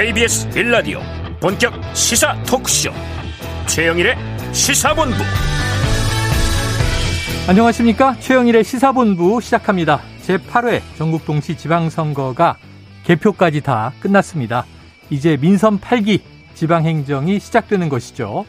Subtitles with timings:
[0.00, 0.98] KBS 빌라디오
[1.42, 2.90] 본격 시사 토크쇼.
[3.66, 4.16] 최영일의
[4.50, 5.14] 시사본부.
[7.46, 8.16] 안녕하십니까?
[8.18, 10.00] 최영일의 시사본부 시작합니다.
[10.22, 12.56] 제8회 전국 동시 지방선거가
[13.04, 14.64] 개표까지 다 끝났습니다.
[15.10, 16.22] 이제 민선 8기
[16.54, 18.46] 지방행정이 시작되는 것이죠.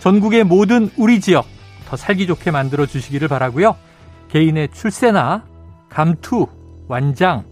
[0.00, 1.46] 전국의 모든 우리 지역
[1.88, 3.76] 더 살기 좋게 만들어 주시기를 바라고요.
[4.32, 5.44] 개인의 출세나
[5.90, 6.48] 감투
[6.88, 7.44] 완장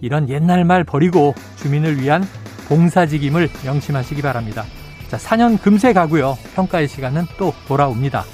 [0.00, 2.26] 이런 옛날 말 버리고 주민을 위한
[2.68, 4.64] 봉사직임을 명심하시기 바랍니다.
[5.10, 6.38] 자, 4년 금세 가고요.
[6.54, 8.24] 평가의 시간은 또 돌아옵니다.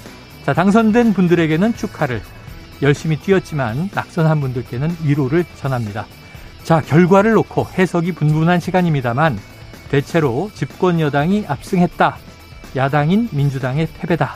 [0.45, 2.21] 자, 당선된 분들에게는 축하를,
[2.81, 6.05] 열심히 뛰었지만 낙선한 분들께는 위로를 전합니다.
[6.63, 9.37] 자, 결과를 놓고 해석이 분분한 시간입니다만
[9.89, 12.17] 대체로 집권 여당이 압승했다.
[12.75, 14.35] 야당인 민주당의 패배다.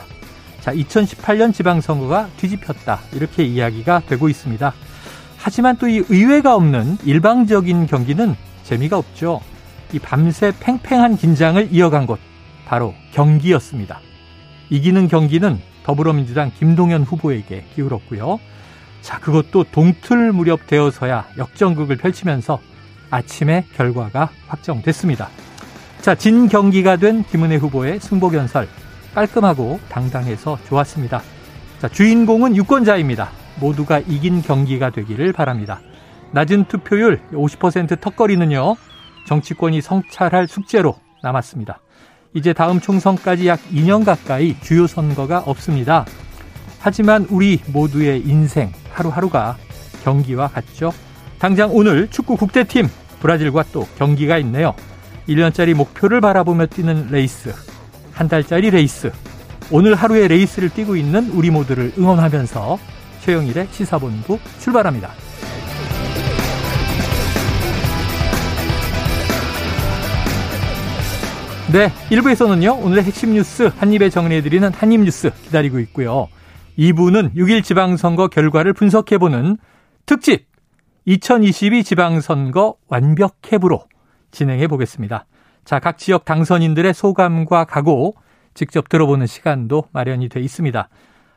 [0.60, 3.00] 자, 2018년 지방선거가 뒤집혔다.
[3.12, 4.72] 이렇게 이야기가 되고 있습니다.
[5.38, 9.40] 하지만 또 이 의외가 없는 일방적인 경기는 재미가 없죠.
[9.92, 12.18] 이 밤새 팽팽한 긴장을 이어간 곳
[12.66, 14.00] 바로 경기였습니다.
[14.70, 18.40] 이기는 경기는 더불어민주당 김동연 후보에게 기울었고요.
[19.00, 22.58] 자, 그것도 동틀 무렵 되어서야 역전극을 펼치면서
[23.10, 25.28] 아침에 결과가 확정됐습니다.
[26.00, 28.68] 자, 진 경기가 된 김은혜 후보의 승복연설
[29.14, 31.22] 깔끔하고 당당해서 좋았습니다.
[31.78, 33.30] 자, 주인공은 유권자입니다.
[33.60, 35.80] 모두가 이긴 경기가 되기를 바랍니다.
[36.32, 38.76] 낮은 투표율 50% 턱걸이는요.
[39.26, 41.80] 정치권이 성찰할 숙제로 남았습니다.
[42.34, 46.04] 이제 다음 총선까지 약 2년 가까이 주요 선거가 없습니다.
[46.80, 49.56] 하지만 우리 모두의 인생 하루하루가
[50.04, 50.92] 경기와 같죠.
[51.38, 52.88] 당장 오늘 축구 국대팀
[53.20, 54.74] 브라질과 또 경기가 있네요.
[55.28, 57.52] 1년짜리 목표를 바라보며 뛰는 레이스,
[58.12, 59.10] 한 달짜리 레이스.
[59.70, 62.78] 오늘 하루의 레이스를 뛰고 있는 우리 모두를 응원하면서
[63.22, 65.25] 최영일의 시사본부 출발합니다.
[71.72, 76.28] 네, 1부에서는요, 오늘의 핵심 뉴스 한입에 정리해드리는 한입 뉴스 기다리고 있고요.
[76.78, 79.56] 2부는 6일 지방선거 결과를 분석해보는
[80.06, 80.46] 특집
[81.06, 83.84] 2022 지방선거 완벽해부로
[84.30, 85.26] 진행해 보겠습니다.
[85.64, 88.14] 자, 각 지역 당선인들의 소감과 각오
[88.54, 90.88] 직접 들어보는 시간도 마련이 돼 있습니다.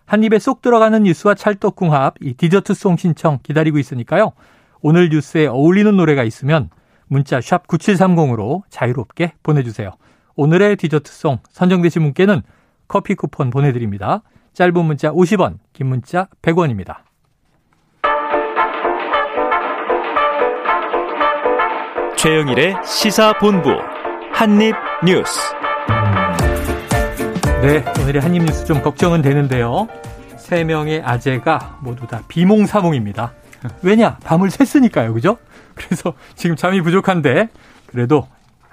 [0.05, 4.33] 한 입에 쏙 들어가는 뉴스와 찰떡궁합, 이 디저트송 신청 기다리고 있으니까요.
[4.81, 6.69] 오늘 뉴스에 어울리는 노래가 있으면
[7.07, 9.93] 문자 샵 9730으로 자유롭게 보내주세요.
[10.39, 12.43] 오늘의 디저트송 선정되신 분께는
[12.87, 14.21] 커피 쿠폰 보내드립니다.
[14.53, 16.99] 짧은 문자 50원, 긴 문자 100원입니다.
[22.15, 23.69] 최영일의 시사본부
[24.31, 25.39] 한입뉴스
[27.61, 29.89] 네, 오늘의 한입뉴스 좀 걱정은 되는데요.
[30.37, 33.33] 세 명의 아재가 모두 다 비몽사몽입니다.
[33.83, 34.17] 왜냐?
[34.23, 35.13] 밤을 샜으니까요.
[35.13, 35.37] 그죠?
[35.75, 37.49] 그래서 지금 잠이 부족한데
[37.87, 38.25] 그래도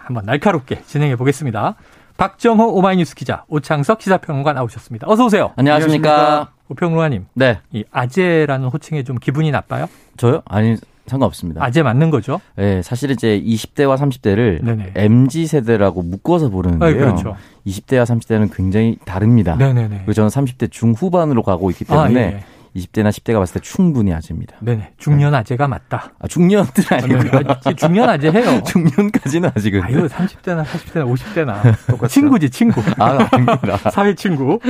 [0.06, 1.74] 한번 날카롭게 진행해 보겠습니다.
[2.16, 5.06] 박정호 오마이뉴스 기자, 오창석 시사평론가 나오셨습니다.
[5.10, 5.52] 어서 오세요.
[5.56, 6.50] 안녕하십니까.
[6.68, 7.26] 오평론가님.
[7.34, 7.58] 네.
[7.72, 9.86] 이 아재라는 호칭에 좀 기분이 나빠요?
[10.16, 10.42] 저요?
[10.46, 11.62] 아니, 상관없습니다.
[11.62, 12.40] 아재 맞는 거죠?
[12.56, 14.92] 네, 사실 이제 20대와 30대를 네네.
[14.94, 16.90] MZ 세대라고 묶어서 부르는데요.
[16.90, 17.36] 네, 그렇죠.
[17.66, 19.56] 20대와 30대는 굉장히 다릅니다.
[19.56, 19.96] 네네네.
[19.98, 22.44] 그리고 저는 30대 중후반으로 가고 있기 때문에 아, 예.
[22.76, 24.56] 20대나 10대가 봤을 때 충분히 아재입니다.
[24.60, 24.92] 네네.
[24.98, 26.12] 중년 아재가 맞다.
[26.18, 27.42] 아, 중년들 아니고요.
[27.64, 28.62] 아, 중년 아재 해요.
[28.66, 29.82] 중년까지는 아직은.
[29.82, 31.86] 아유, 30대나 40대나 50대나.
[31.86, 32.08] 똑같죠.
[32.08, 32.82] 친구지, 친구.
[32.98, 33.76] 아, 아닙니다.
[33.90, 34.60] 사회 친구.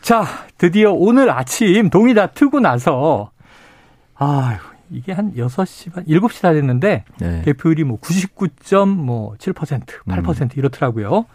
[0.00, 0.24] 자,
[0.58, 3.30] 드디어 오늘 아침 동이 다 트고 나서,
[4.14, 4.56] 아유,
[4.90, 7.42] 이게 한 6시 반, 7시 다 됐는데, 네.
[7.42, 10.48] 대표율이 뭐 99.7%, 뭐8% 음.
[10.56, 11.26] 이렇더라고요.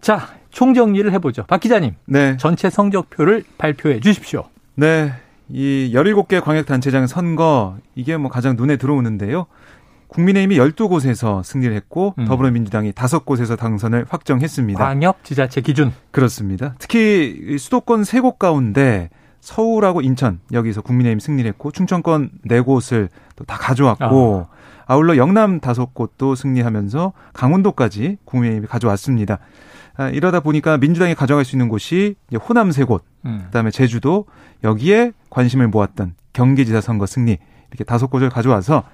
[0.00, 1.44] 자, 총정리를 해보죠.
[1.44, 1.94] 박 기자님.
[2.04, 2.36] 네.
[2.36, 4.44] 전체 성적표를 발표해 주십시오.
[4.74, 5.12] 네.
[5.48, 9.46] 이 17개 광역단체장 선거 이게 뭐 가장 눈에 들어오는데요.
[10.08, 12.24] 국민의힘이 12곳에서 승리를 했고 음.
[12.26, 14.82] 더불어민주당이 5곳에서 당선을 확정했습니다.
[14.84, 15.92] 광역 지자체 기준.
[16.12, 16.74] 그렇습니다.
[16.78, 19.10] 특히 수도권 3곳 가운데
[19.40, 24.54] 서울하고 인천 여기서 국민의힘 승리를 했고 충청권 4곳을 또 다 가져왔고 아.
[24.86, 29.38] 아울러 영남 5곳도 승리하면서 강원도까지 국민의힘이 가져왔습니다.
[29.96, 32.16] 아, 이러다 보니까 민주당이 가져갈 수 있는 곳이
[32.48, 33.42] 호남 세 곳, 음.
[33.46, 34.26] 그다음에 제주도
[34.64, 37.38] 여기에 관심을 모았던 경기지사 선거 승리
[37.70, 38.84] 이렇게 다섯 곳을 가져와서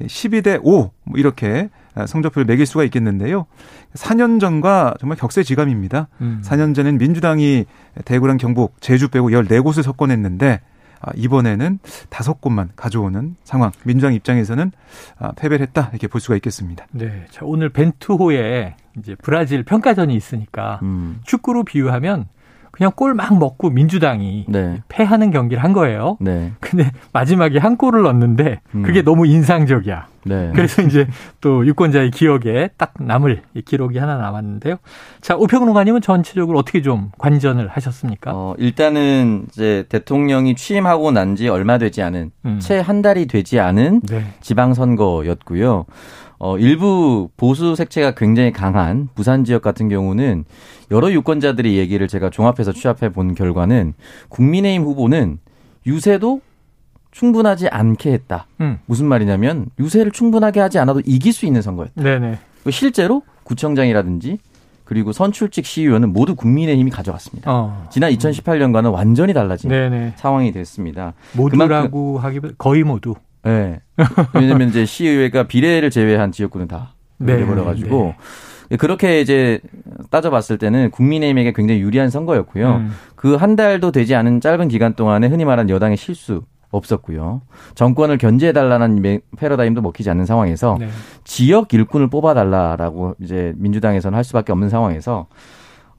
[0.00, 1.68] 12대 5 뭐 이렇게
[2.06, 3.46] 성적표를 매길 수가 있겠는데요.
[3.94, 6.08] 4년 전과 정말 격세지감입니다.
[6.20, 6.42] 음.
[6.44, 7.66] 4년 전엔 민주당이
[8.04, 10.60] 대구랑 경북, 제주 빼고 14곳을 석권했는데
[11.00, 13.72] 아, 이번에는 다섯 곳만 가져오는 상황.
[13.84, 14.70] 민주당 입장에서는
[15.18, 16.86] 아, 패배를 했다 이렇게 볼 수가 있겠습니다.
[16.92, 21.20] 네, 자 오늘 벤투호에 이제 브라질 평가전이 있으니까 음.
[21.24, 22.26] 축구로 비유하면
[22.70, 24.80] 그냥 골 막 먹고 민주당이 네.
[24.88, 26.16] 패하는 경기를 한 거예요.
[26.20, 26.52] 네.
[26.58, 29.04] 근데 마지막에 한 골을 넣었는데 그게 음.
[29.04, 30.06] 너무 인상적이야.
[30.24, 30.52] 네.
[30.54, 31.06] 그래서 이제
[31.42, 34.76] 또 유권자의 기억에 딱 남을 기록이 하나 남았는데요.
[35.20, 38.30] 자, 오평론가님은 전체적으로 어떻게 좀 관전을 하셨습니까?
[38.34, 42.58] 어, 일단은 이제 대통령이 취임하고 난 지 얼마 되지 않은 음.
[42.58, 44.24] 채한 달이 되지 않은 네.
[44.40, 45.84] 지방선거였고요.
[46.42, 50.44] 어, 일부 보수 색채가 굉장히 강한 부산 지역 같은 경우는
[50.90, 53.94] 여러 유권자들의 얘기를 제가 종합해서 취합해 본 결과는
[54.28, 55.38] 국민의힘 후보는
[55.86, 56.40] 유세도
[57.12, 58.48] 충분하지 않게 했다.
[58.60, 58.80] 음.
[58.86, 62.02] 무슨 말이냐면 유세를 충분하게 하지 않아도 이길 수 있는 선거였다.
[62.02, 62.38] 네네.
[62.70, 64.38] 실제로 구청장이라든지
[64.82, 67.52] 그리고 선출직 시의원은 모두 국민의힘이 가져갔습니다.
[67.52, 67.86] 어.
[67.88, 70.14] 지난 2018년과는 완전히 달라진 네네.
[70.16, 71.14] 상황이 됐습니다.
[71.36, 73.14] 모두라고 하기보다 거의 모두.
[73.44, 73.80] 네.
[74.34, 77.36] 왜냐면 이제 시의회가 비례를 제외한 지역구는 다 네.
[77.36, 78.14] 내버려가지고
[78.68, 78.76] 네.
[78.76, 79.60] 그렇게 이제
[80.10, 82.76] 따져봤을 때는 국민의힘에게 굉장히 유리한 선거였고요.
[82.76, 82.92] 음.
[83.16, 87.42] 그한 달도 되지 않은 짧은 기간 동안에 흔히 말하는 여당의 실수 없었고요.
[87.74, 90.88] 정권을 견제해달라는 패러다임도 먹히지 않는 상황에서 네.
[91.22, 95.26] 지역 일꾼을 뽑아달라라고 이제 민주당에서는 할 수밖에 없는 상황에서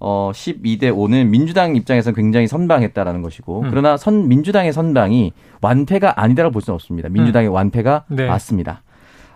[0.05, 3.67] 어 12대 5는 민주당 입장에서는 굉장히 선방했다라는 것이고 음.
[3.69, 7.07] 그러나 선 민주당의 선방이 완패가 아니다라고 볼 수는 없습니다.
[7.07, 7.53] 민주당의 음.
[7.53, 8.27] 완패가 네.
[8.27, 8.83] 맞습니다.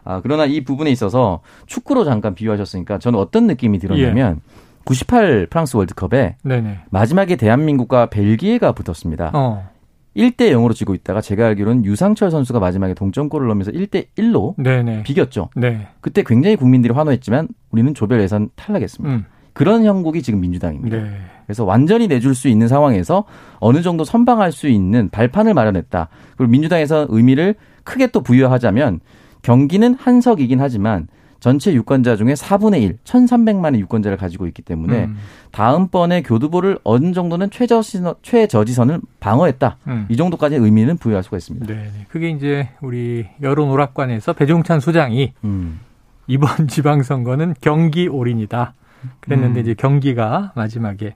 [0.03, 4.57] 아 그러나 이 부분에 있어서 축구로 잠깐 비유하셨으니까 저는 어떤 느낌이 들었냐면 예.
[4.83, 6.79] 98 프랑스 월드컵에 네네.
[6.89, 9.31] 마지막에 대한민국과 벨기에가 붙었습니다.
[9.33, 9.69] 어.
[10.17, 15.03] 1대 0으로 지고 있다가 제가 알기로는 유상철 선수가 마지막에 동점골을 넣으면서 1대 1로 네네.
[15.03, 15.49] 비겼죠.
[15.55, 15.87] 네.
[16.01, 19.15] 그때 굉장히 국민들이 환호했지만 우리는 조별 예선 탈락했습니다.
[19.15, 19.25] 음.
[19.57, 20.97] 그런 형국이 지금 민주당입니다.
[20.97, 21.09] 네.
[21.47, 23.23] 그래서 완전히 내줄 수 있는 상황에서
[23.59, 26.09] 어느 정도 선방할 수 있는 발판을 마련했다.
[26.37, 28.99] 그리고 민주당에서 의미를 크게 또 부여하자면
[29.41, 31.07] 경기는 한석이긴 하지만
[31.39, 35.17] 전체 유권자 중에 4분의 1, 1,300만의 유권자를 가지고 있기 때문에 음.
[35.49, 39.77] 다음번에 교두보를 어느 정도는 최저지선, 최저지선을 방어했다.
[39.87, 40.05] 음.
[40.09, 41.65] 이 정도까지 의미는 부여할 수가 있습니다.
[41.65, 42.05] 네, 네.
[42.09, 45.79] 그게 이제 우리 여론 오락관에서 배종찬 소장이 음.
[46.27, 48.75] 이번 지방선거는 경기 올인이다.
[49.19, 49.61] 그랬는데 음.
[49.61, 51.15] 이제 경기가 마지막에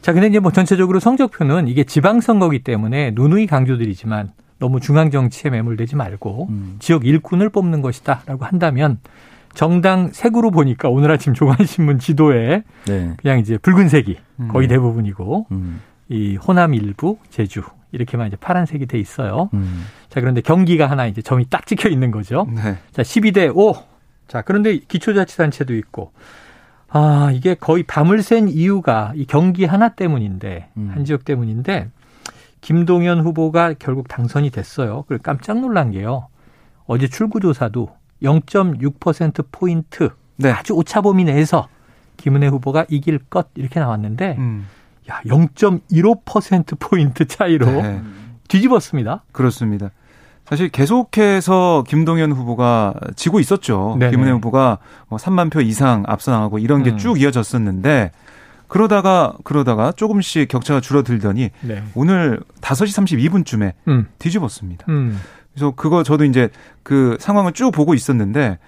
[0.00, 5.96] 자 근데 이제 뭐 전체적으로 성적표는 이게 지방선거기 때문에 누누이 강조드리지만 너무 중앙 정치에 매몰되지
[5.96, 6.76] 말고 음.
[6.78, 8.98] 지역 일꾼을 뽑는 것이다라고 한다면
[9.54, 13.14] 정당 색으로 보니까 오늘 아침 조간신문 지도에 네.
[13.16, 14.48] 그냥 이제 붉은색이 음.
[14.48, 15.80] 거의 대부분이고 음.
[16.08, 17.62] 이 호남 일부 제주
[17.92, 19.50] 이렇게만 이제 파란색이 돼 있어요.
[19.54, 19.84] 음.
[20.08, 22.46] 자 그런데 경기가 하나 이제 점이 딱 찍혀 있는 거죠.
[22.48, 22.78] 네.
[22.92, 23.74] 자 12대 5.
[24.28, 26.12] 자 그런데 기초자치단체도 있고
[26.92, 30.90] 아, 이게 거의 밤을 샌 이유가 이 경기 하나 때문인데, 음.
[30.94, 31.88] 한 지역 때문인데,
[32.60, 35.02] 김동연 후보가 결국 당선이 됐어요.
[35.02, 36.28] 그걸 깜짝 놀란 게요.
[36.86, 37.90] 어제 출구조사도
[38.22, 40.50] 0.6%포인트 네.
[40.50, 41.68] 아주 오차범위 내에서
[42.18, 44.68] 김은혜 후보가 이길 것 이렇게 나왔는데, 음.
[45.10, 48.02] 야, 0.15%포인트 차이로 네.
[48.48, 49.24] 뒤집었습니다.
[49.32, 49.90] 그렇습니다.
[50.44, 53.96] 사실 계속해서 김동연 후보가 지고 있었죠.
[53.98, 54.10] 네네.
[54.10, 54.78] 김은혜 후보가
[55.08, 57.20] 뭐 3만 표 이상 앞서 나가고 이런 게쭉 음.
[57.20, 58.10] 이어졌었는데
[58.68, 61.82] 그러다가 그러다가 조금씩 격차가 줄어들더니 네.
[61.94, 64.06] 오늘 5시 32분쯤에 음.
[64.18, 64.86] 뒤집었습니다.
[64.88, 65.20] 음.
[65.52, 66.48] 그래서 그거 저도 이제
[66.82, 68.58] 그 상황을 쭉 보고 있었는데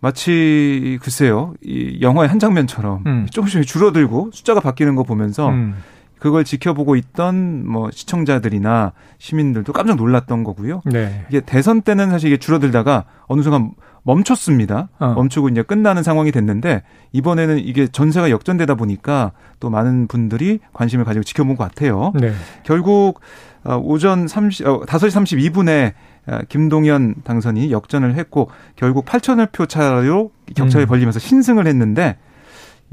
[0.00, 3.26] 마치 글쎄요 이 영화의 한 장면처럼 음.
[3.30, 5.76] 조금씩 줄어들고 숫자가 바뀌는 거 보면서 음.
[6.24, 10.80] 그걸 지켜보고 있던 뭐 시청자들이나 시민들도 깜짝 놀랐던 거고요.
[10.86, 11.26] 네.
[11.28, 13.72] 이게 대선 때는 사실 이게 줄어들다가 어느 순간
[14.04, 14.88] 멈췄습니다.
[15.00, 15.12] 어.
[15.12, 21.24] 멈추고 이제 끝나는 상황이 됐는데 이번에는 이게 전세가 역전되다 보니까 또 많은 분들이 관심을 가지고
[21.24, 22.14] 지켜본 것 같아요.
[22.18, 22.32] 네.
[22.62, 23.20] 결국
[23.62, 25.92] 어, 오전 30, 어, 5시 32분에
[26.26, 30.88] 어, 김동연 당선이 역전을 했고 결국 8천여 표 차로 격차를 음.
[30.88, 32.16] 벌리면서 신승을 했는데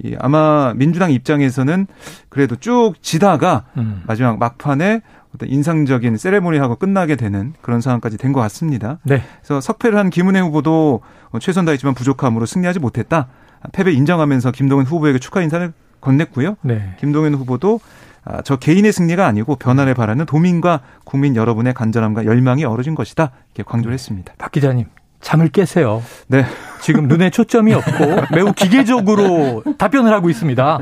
[0.04, 1.88] 이 아마 민주당 입장에서는
[2.30, 4.04] 그래도 쭉 지다가 음.
[4.08, 5.02] 마지막 막판에
[5.36, 9.00] 어떤 인상적인 세레모니하고 끝나게 되는 그런 상황까지 된 것 같습니다.
[9.04, 9.22] 네.
[9.40, 11.02] 그래서 석패를 한 김은혜 후보도
[11.40, 13.28] 최선 다했지만 부족함으로 승리하지 못했다.
[13.74, 16.58] 패배 인정하면서 김동연 후보에게 축하 인사를 건넸고요.
[16.64, 16.96] 네.
[17.00, 17.80] 김동연 후보도
[18.24, 23.32] 아, 저 개인의 승리가 아니고 변화를 바라는 도민과 국민 여러분의 간절함과 열망이 어우러진 것이다.
[23.56, 24.34] 이렇게 강조를 했습니다.
[24.38, 24.86] 박 기자님,
[25.22, 26.04] 잠을 깨세요.
[26.28, 26.46] 네.
[26.82, 30.80] 지금 눈에 초점이 없고 매우 기계적으로 답변을 하고 있습니다.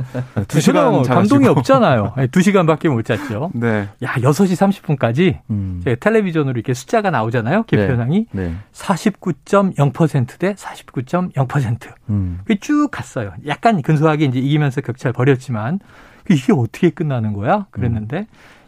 [0.47, 2.13] 두 시간 감동이 없잖아요.
[2.15, 3.51] 네, 두 시간밖에 못 잤죠.
[3.53, 3.89] 네.
[4.01, 5.83] 야, 6시 30분까지 음.
[5.99, 7.63] 텔레비전으로 이렇게 숫자가 나오잖아요.
[7.63, 8.47] 개표량이 네.
[8.47, 8.55] 네.
[8.71, 11.87] 49.0%대 49.0%.
[12.09, 12.39] 음.
[12.61, 13.33] 쭉 갔어요.
[13.47, 15.79] 약간 근소하게 이제 이기면서 격차를 벌였지만
[16.29, 17.65] 이게 어떻게 끝나는 거야?
[17.71, 18.25] 그랬는데 음.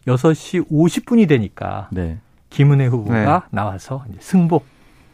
[0.07, 2.17] 6시 50분이 되니까 네.
[2.49, 3.47] 김은혜 후보가 네.
[3.51, 4.65] 나와서 승복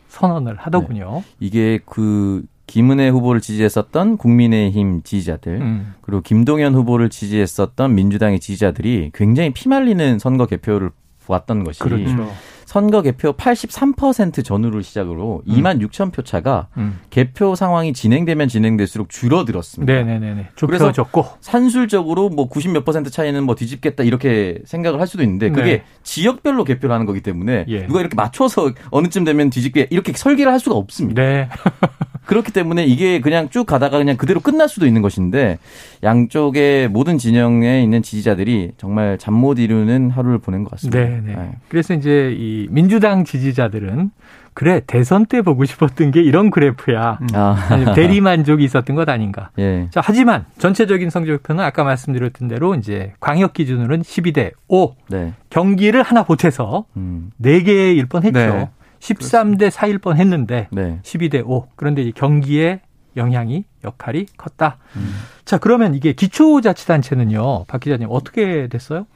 [0.07, 1.23] 선언을 하더군요.
[1.23, 1.35] 네.
[1.39, 5.93] 이게 그 김은혜 후보를 지지했었던 국민의힘 지지자들 음.
[6.01, 10.91] 그리고 김동연 후보를 지지했었던 민주당의 지지자들이 굉장히 피말리는 선거 개표를
[11.25, 12.29] 보았던 것이 그렇죠.
[12.67, 15.53] 선거 개표 83% 전후를 시작으로 음.
[15.53, 16.99] 2만 6천 표 차가 음.
[17.09, 19.93] 개표 상황이 진행되면 진행될수록 줄어들었습니다.
[19.93, 20.49] 네네네.
[20.57, 25.77] 좁혀졌고 산술적으로 뭐 90 몇 퍼센트 차이는 뭐 뒤집겠다 이렇게 생각을 할 수도 있는데 그게
[25.77, 25.83] 네.
[26.03, 27.87] 지역별로 개표를 하는 거기 때문에 예.
[27.87, 31.21] 누가 이렇게 맞춰서 어느쯤 되면 뒤집게 이렇게 설계를 할 수가 없습니다.
[31.21, 31.49] 네.
[32.27, 35.57] 그렇기 때문에 이게 그냥 쭉 가다가 그냥 그대로 끝날 수도 있는 것인데
[36.03, 40.99] 양쪽의 모든 진영에 있는 지지자들이 정말 잠 못 이루는 하루를 보낸 것 같습니다.
[40.99, 41.35] 네, 네.
[41.35, 41.51] 네.
[41.69, 44.09] 그래서 이제 이 민주당 지지자들은
[44.55, 47.19] 그래 대선 때 보고 싶었던 게 이런 그래프야.
[47.21, 47.27] 음.
[47.35, 47.55] 아.
[47.93, 49.51] 대리 만족이 있었던 것 아닌가.
[49.59, 49.87] 예.
[49.91, 54.95] 자 하지만 전체적인 성적표는 아까 말씀드렸던 대로 이제 광역 기준으로는 12대 5.
[55.09, 55.33] 네.
[55.51, 57.29] 경기를 하나 보태서 음.
[57.39, 58.39] 4개일 뻔했죠.
[58.39, 58.69] 네.
[58.99, 60.99] 13대 4일 뻔 했는데 네.
[61.03, 61.67] 12대 5.
[61.75, 62.81] 그런데 이 경기의
[63.15, 64.77] 영향이 역할이 컸다.
[64.95, 65.13] 음.
[65.45, 69.07] 자 그러면 이게 기초자치단체는요, 박 기자님 어떻게 됐어요?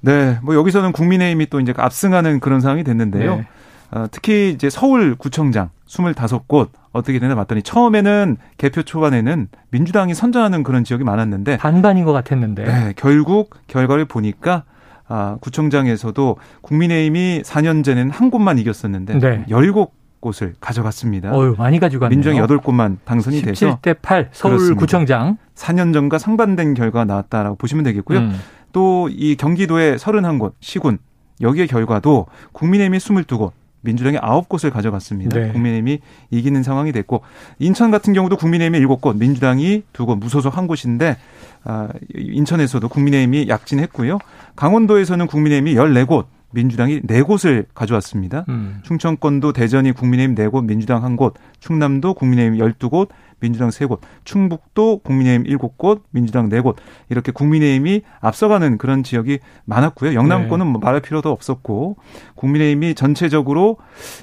[0.00, 3.36] 네, 뭐 여기서는 국민의힘이 또 이제 압승하는 그런 상황이 됐는데요.
[3.36, 3.46] 네.
[3.92, 10.84] 어, 특히 이제 서울 구청장 25곳 어떻게 되나 봤더니 처음에는 개표 초반에는 민주당이 선전하는 그런
[10.84, 14.64] 지역이 많았는데 반반인 것 같았는데 네, 결국 결과를 보니까
[15.10, 19.44] 아, 구청장에서도 국민의힘이 4년 전에는 한 곳만 이겼었는데 네.
[19.48, 21.34] 17곳을 가져갔습니다.
[21.36, 22.16] 어유 많이 가져갔네요.
[22.16, 28.20] 민주당이 8곳만 당선이 돼서 17대 8 서울구청장 4년 전과 상반된 결과가 나왔다라고 보시면 되겠고요.
[28.20, 28.38] 음.
[28.72, 30.98] 또이 경기도의 31곳 시군
[31.40, 33.50] 여기의 결과도 국민의힘이 22곳,
[33.82, 35.38] 민주당이 9곳을 가져갔습니다.
[35.38, 35.52] 네.
[35.52, 37.22] 국민의힘이 이기는 상황이 됐고
[37.58, 41.16] 인천 같은 경우도 국민의힘이 7곳, 민주당이 2곳, 무소속 한 곳인데
[41.64, 44.18] 아, 인천에서도 국민의힘이 약진했고요.
[44.56, 48.44] 강원도에서는 국민의힘이 14곳, 민주당이 4곳을 가져왔습니다.
[48.48, 48.80] 음.
[48.82, 53.08] 충청권도 대전이 국민의힘 4곳, 민주당 1곳, 충남도 국민의힘 12곳,
[53.40, 56.76] 민주당 3곳, 충북도 국민의힘 7곳, 민주당 4곳
[57.08, 60.14] 이렇게 국민의힘이 앞서가는 그런 지역이 많았고요.
[60.14, 61.96] 영남권은 뭐 말할 필요도 없었고
[62.34, 63.78] 국민의힘이 전체적으로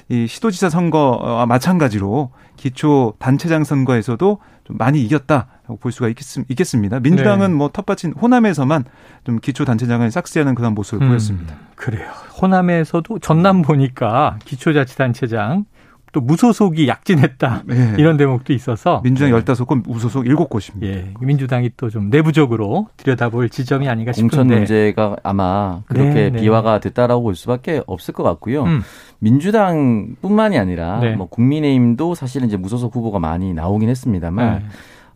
[0.08, 7.50] 이 시도지사 선거와 마찬가지로 기초 단체장 선거에서도 좀 많이 이겼다라고 볼 수가 있겠, 습니다 민주당은
[7.50, 7.54] 네.
[7.56, 8.84] 뭐 텃밭인 호남에서만
[9.24, 11.54] 좀 기초 단체장을 싹쓸이하는 그런 모습을 음, 보였습니다.
[11.76, 12.10] 그래요.
[12.40, 15.64] 호남에서도 전남 보니까 기초자치단체장
[16.12, 17.94] 또 무소속이 약진했다 네.
[17.98, 19.40] 이런 대목도 있어서 민주당 네.
[19.44, 20.82] 15곳 무소속 7곳입니다.
[20.84, 21.12] 예.
[21.20, 26.40] 민주당이 또 좀 내부적으로 들여다볼 지점이 아닌가 싶은데 공천 문제가 아마 그렇게 네, 네.
[26.40, 28.64] 비화가 됐다라고 볼 수밖에 없을 것 같고요.
[28.64, 28.80] 음.
[29.18, 31.14] 민주당뿐만이 아니라 네.
[31.14, 34.64] 뭐 국민의힘도 사실은 이제 무소속 후보가 많이 나오긴 했습니다만 네.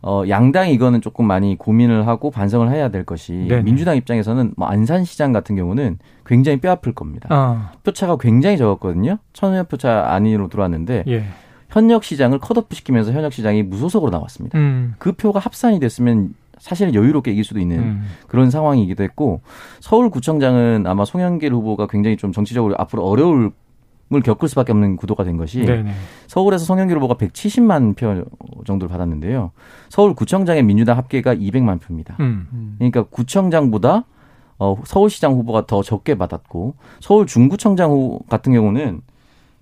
[0.05, 3.63] 어, 양당이 이거는 조금 많이 고민을 하고 반성을 해야 될 것이 네네.
[3.63, 7.29] 민주당 입장에서는 뭐 안산시장 같은 경우는 굉장히 뼈 아플 겁니다.
[7.31, 7.71] 어.
[7.83, 9.17] 표차가 굉장히 적었거든요.
[9.31, 11.23] 천여 표차 안으로 들어왔는데 예.
[11.69, 14.59] 현역 시장을 컷오프 시키면서 현역 시장이 무소속으로 나왔습니다.
[14.59, 14.93] 음.
[14.99, 18.03] 그 표가 합산이 됐으면 사실은 여유롭게 이길 수도 있는 음.
[18.27, 19.41] 그런 상황이기도 했고
[19.79, 23.51] 서울구청장은 아마 송영길 후보가 굉장히 좀 정치적으로 앞으로 어려울 을
[24.21, 25.91] 겪을 수밖에 없는 구도가 된 것이 네네.
[26.27, 28.25] 서울에서 성형길 후보가 170만 표
[28.65, 29.51] 정도를 받았는데요.
[29.89, 32.15] 서울구청장의 민주당 합계가 200만 표입니다.
[32.19, 32.75] 음.
[32.77, 34.05] 그러니까 구청장보다
[34.59, 39.01] 어, 서울시장 후보가 더 적게 받았고 서울 중구청장 후 같은 경우는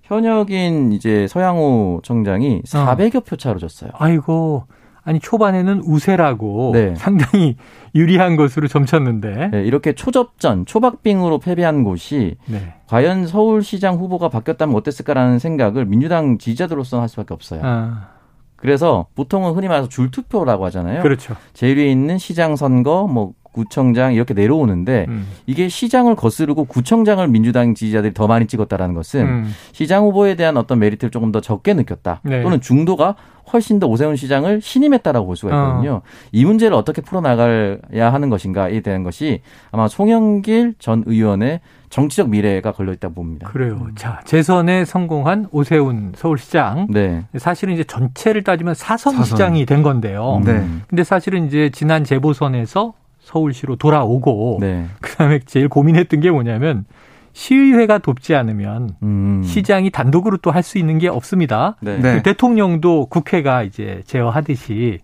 [0.02, 3.20] 현역인 이제 서양호 청장이 400여 어.
[3.20, 3.90] 표 차로 졌어요.
[3.94, 4.64] 아이고.
[5.04, 6.94] 아니 초반에는 우세라고 네.
[6.94, 7.56] 상당히
[7.94, 12.74] 유리한 것으로 점쳤는데 네, 이렇게 초접전 초박빙으로 패배한 곳이 네.
[12.86, 17.60] 과연 서울시장 후보가 바뀌었다면 어땠을까라는 생각을 민주당 지지자들로서 할 수밖에 없어요.
[17.64, 18.08] 아.
[18.56, 21.02] 그래서 보통은 흔히 말해서 줄투표라고 하잖아요.
[21.02, 21.34] 그렇죠.
[21.52, 25.26] 제일 위에 있는 시장 선거, 뭐 구청장 이렇게 내려오는데 음.
[25.46, 29.54] 이게 시장을 거스르고 구청장을 민주당 지지자들이 더 많이 찍었다라는 것은 음.
[29.72, 32.20] 시장 후보에 대한 어떤 메리트를 조금 더 적게 느꼈다.
[32.24, 32.42] 네.
[32.42, 33.14] 또는 중도가
[33.52, 35.96] 훨씬 더 오세훈 시장을 신임했다라고 볼 수가 있거든요.
[35.96, 36.02] 어.
[36.30, 42.92] 이 문제를 어떻게 풀어나가야 하는 것인가에 대한 것이 아마 송영길 전 의원의 정치적 미래가 걸려
[42.94, 43.48] 있다고 봅니다.
[43.48, 43.78] 그래요.
[43.82, 43.92] 음.
[43.96, 46.86] 자, 재선에 성공한 오세훈 서울시장.
[46.88, 47.26] 네.
[47.36, 49.24] 사실은 이제 전체를 따지면 사선, 사선.
[49.24, 50.40] 시장이 된 건데요.
[50.42, 50.66] 네.
[50.88, 54.86] 근데 사실은 이제 지난 재보선에서 서울시로 돌아오고 네.
[55.00, 56.84] 그다음에 제일 고민했던 게 뭐냐면
[57.32, 59.42] 시의회가 돕지 않으면 음.
[59.44, 61.76] 시장이 단독으로 또 할 수 있는 게 없습니다.
[61.80, 61.98] 네.
[61.98, 62.14] 네.
[62.16, 64.98] 그 대통령도 국회가 이제 제어하듯이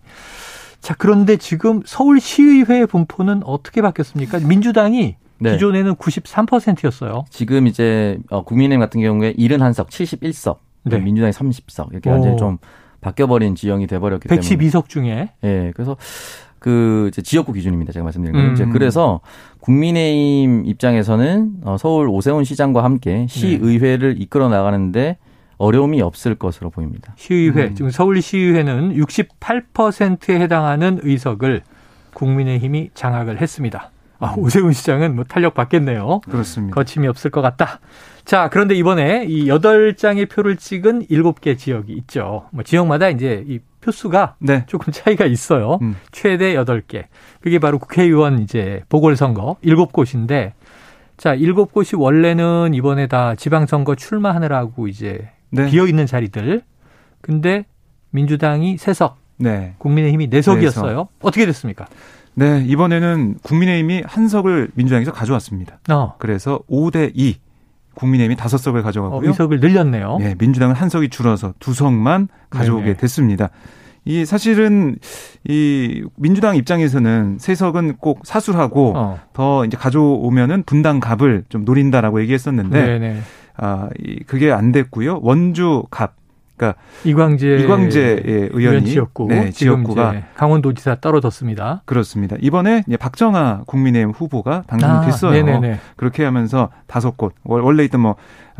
[0.79, 4.39] 자 그런데 지금 서울시의회 분포는 어떻게 바뀌었습니까?
[4.39, 5.51] 민주당이 네.
[5.53, 7.25] 기존에는 93%였어요.
[7.29, 10.99] 지금 이제 어, 국민의힘 같은 경우에 71석, 71석, 네.
[10.99, 12.57] 민주당이 30석 이렇게 완전히 좀
[13.01, 15.31] 바뀌어버린 지형이 돼버렸기 112석 때문에 112석 중에.
[15.43, 15.47] 예.
[15.47, 15.95] 네, 그래서
[16.59, 17.91] 그 지역구 기준입니다.
[17.91, 18.71] 제가 말씀드린 거는 음.
[18.71, 19.21] 그래서
[19.61, 24.21] 국민의힘 입장에서는 어, 서울 오세훈 시장과 함께 시의회를 네.
[24.21, 25.17] 이끌어 나가는데
[25.57, 27.13] 어려움이 없을 것으로 보입니다.
[27.17, 27.75] 시의회 음.
[27.75, 31.61] 지금 서울 시의회는 68%에 해당하는 의석을
[32.13, 33.91] 국민의힘이 장악을 했습니다.
[34.19, 34.39] 아, 음.
[34.43, 36.21] 오세훈 시장은 뭐 탄력 받겠네요.
[36.29, 36.75] 그렇습니다.
[36.75, 37.79] 거침이 없을 것 같다.
[38.25, 42.47] 자, 그런데 이번에 이 8장의 표를 찍은 7개 지역이 있죠.
[42.51, 44.65] 뭐 지역마다 이제 이 표수가 네.
[44.67, 45.79] 조금 차이가 있어요.
[45.81, 45.95] 음.
[46.11, 47.05] 최대 8개.
[47.41, 50.51] 그게 바로 국회의원 이제 보궐선거 7곳인데
[51.17, 55.69] 자, 7곳이 원래는 이번에 다 지방선거 출마하느라고 이제 네.
[55.69, 56.61] 비어 있는 자리들.
[57.21, 57.65] 근데
[58.11, 59.75] 민주당이 3석, 네.
[59.79, 60.95] 국민의힘이 4석이었어요.
[60.95, 61.07] 4석.
[61.21, 61.87] 어떻게 됐습니까?
[62.35, 65.79] 네, 이번에는 국민의힘이 한 석을 민주당에서 가져왔습니다.
[65.89, 66.15] 어.
[66.19, 67.37] 그래서 5대 2
[67.95, 69.19] 국민의힘이 다섯 석을 가져가고요.
[69.19, 70.17] 어, 의석을 늘렸네요.
[70.19, 72.97] 네, 민주당은 한 석이 줄어서 두 석만 가져오게 네네.
[72.97, 73.49] 됐습니다.
[74.05, 74.97] 이 사실은
[75.47, 79.19] 이 민주당 입장에서는 세석은 꼭 사술하고 어.
[79.33, 83.21] 더 이제 가져오면은 분당 갑을 좀 노린다라고 얘기했었는데 네네.
[83.57, 85.19] 아, 이 그게 안 됐고요.
[85.21, 86.13] 원주 갑
[86.59, 86.75] 그러니까
[87.05, 91.83] 이광재 이광재 의원이 지역구 네, 지역구가 강원도지사 떨어졌습니다.
[91.85, 92.35] 그렇습니다.
[92.41, 95.55] 이번에 박정아 국민의힘 후보가 당선됐어요.
[95.55, 98.15] 아, 그렇게 하면서 다섯 곳 원래 있던 뭐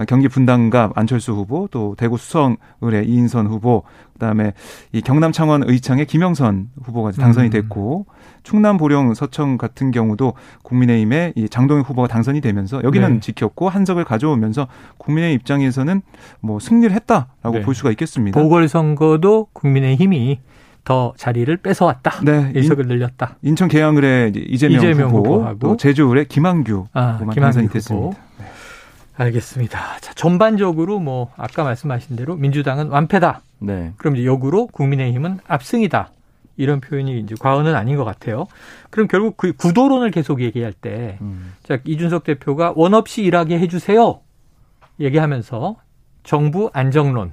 [0.05, 4.53] 경기 분당갑 안철수 후보 또 대구 수성을의 이인선 후보 그다음에
[4.91, 7.51] 이 경남 창원 의창의 김영선 후보가 당선이 음.
[7.51, 8.13] 됐고 음.
[8.43, 13.19] 충남 보령 서청 같은 경우도 국민의힘의 이 장동혁 후보가 당선이 되면서 여기는 네.
[13.19, 16.01] 지켰고 한석을 가져오면서 국민의 입장에서는
[16.41, 17.61] 뭐 승리를 했다라고 네.
[17.61, 18.39] 볼 수가 있겠습니다.
[18.39, 20.39] 보궐선거도 국민의힘이
[20.85, 22.23] 더 자리를 뺏어왔다.
[22.23, 23.37] 네, 의석을 늘렸다.
[23.43, 27.73] 인천 계양을의 이재명, 이재명 후보, 또 제주을의 김한규 아, 후보만 당선이 후보.
[27.73, 28.28] 됐습니다.
[29.19, 29.25] 네.
[29.25, 29.99] 알겠습니다.
[29.99, 33.41] 자, 전반적으로 뭐 아까 말씀하신 대로 민주당은 완패다.
[33.59, 33.93] 네.
[33.97, 36.11] 그럼 이제 역으로 국민의힘은 압승이다.
[36.55, 38.47] 이런 표현이 이제 과언은 아닌 것 같아요.
[38.89, 41.53] 그럼 결국 그 구도론을 계속 얘기할 때, 음.
[41.63, 44.19] 자, 이준석 대표가 원 없이 일하게 해주세요.
[44.99, 45.77] 얘기하면서
[46.23, 47.31] 정부 안정론,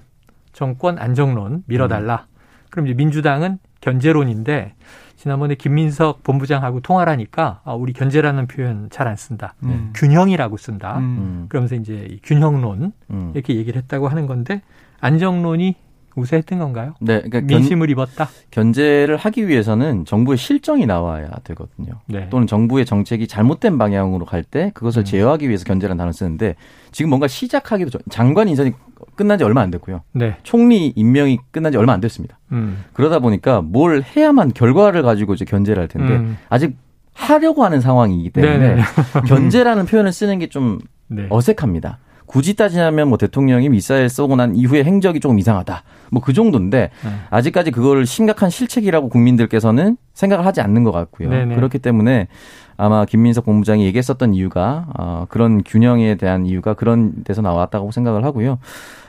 [0.53, 2.27] 정권 안정론 밀어달라.
[2.29, 2.37] 음.
[2.71, 4.75] 그럼 이제 민주당은 견제론인데,
[5.17, 9.55] 지난번에 김민석 본부장하고 통화를 하니까 아, 우리 견제라는 표현 잘 안 쓴다.
[9.63, 9.93] 음.
[9.95, 10.99] 균형이라고 쓴다.
[10.99, 11.47] 음.
[11.49, 13.31] 그러면서 이제 균형론 음.
[13.35, 14.63] 이렇게 얘기를 했다고 하는 건데
[15.01, 15.77] 안정론이
[16.17, 16.95] 우세했던 건가요?
[17.01, 18.29] 네, 그러니까 민심을 견, 입었다.
[18.51, 22.01] 견제를 하기 위해서는 정부의 실정이 나와야 되거든요.
[22.07, 22.29] 네.
[22.31, 25.05] 또는 정부의 정책이 잘못된 방향으로 갈 때 그것을 음.
[25.05, 26.55] 제어하기 위해서 견제라는 단어를 쓰는데
[26.93, 28.73] 지금 뭔가 시작하기도 전 장관 인선이
[29.15, 30.03] 끝난 지 얼마 안 됐고요.
[30.13, 30.37] 네.
[30.43, 32.39] 총리 임명이 끝난 지 얼마 안 됐습니다.
[32.53, 32.85] 음.
[32.93, 36.39] 그러다 보니까 뭘 해야만 결과를 가지고 이제 견제를 할 텐데 음.
[36.49, 36.77] 아직
[37.13, 38.83] 하려고 하는 상황이기 때문에 네네.
[39.27, 41.27] 견제라는 표현을 쓰는 게좀 네.
[41.31, 41.99] 어색합니다.
[42.27, 45.83] 굳이 따지자면 뭐 대통령이 미사일 쏘고 난 이후에 행적이 조금 이상하다.
[46.11, 47.11] 뭐 그 정도인데 네.
[47.31, 51.31] 아직까지 그걸 심각한 실책이라고 국민들께서는 생각을 하지 않는 것 같고요.
[51.31, 51.55] 네네.
[51.55, 52.29] 그렇기 때문에
[52.77, 58.59] 아마 김민석 본부장이 얘기했었던 이유가 어, 그런 균형에 대한 이유가 그런 데서 나왔다고 생각을 하고요.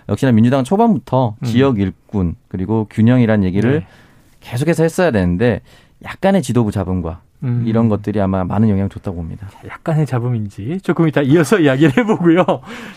[0.10, 1.46] 역시나 민주당 초반부터 음.
[1.46, 3.88] 지역 일꾼 그리고 균형이란 얘기를 네.
[4.40, 5.62] 계속해서 했어야 되는데
[6.04, 7.64] 약간의 지도부 자본과 음.
[7.68, 9.48] 이런 것들이 아마 많은 영향을 줬다고 봅니다.
[9.68, 12.44] 약간의 잡음인지 조금 이따 이어서 이야기를 해보고요.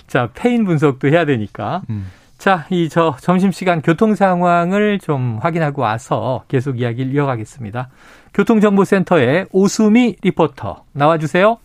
[0.07, 1.83] 자, 패인 분석도 해야 되니까.
[1.91, 2.07] 음.
[2.39, 7.91] 자, 이 저 점심시간 교통 상황을 좀 확인하고 와서 계속 이야기를 이어가겠습니다.
[8.33, 11.59] 교통정보센터의 오수미 리포터 나와주세요.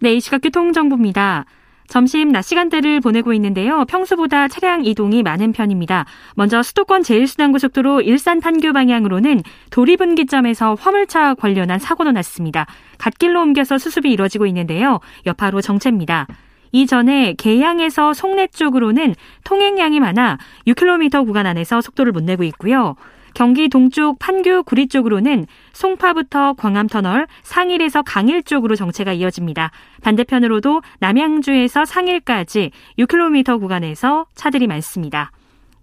[0.00, 1.46] 네, 이 시각 교통정보입니다.
[1.88, 3.84] 점심 낮 시간대를 보내고 있는데요.
[3.86, 6.04] 평소보다 차량 이동이 많은 편입니다.
[6.34, 12.66] 먼저 수도권 제1순환고속도로 일산 판교 방향으로는 도리분기점에서 화물차 관련한 사고도 났습니다.
[12.98, 15.00] 갓길로 옮겨서 수습이 이뤄지고 있는데요.
[15.26, 16.26] 여파로 정체입니다.
[16.72, 22.96] 이전에 계양에서 송내 쪽으로는 통행량이 많아 6km 구간 안에서 속도를 못 내고 있고요.
[23.38, 29.70] 경기 동쪽 판교 구리 쪽으로는 송파부터 광암터널, 상일에서 강일 쪽으로 정체가 이어집니다.
[30.02, 35.30] 반대편으로도 남양주에서 상일까지 6km 구간에서 차들이 많습니다.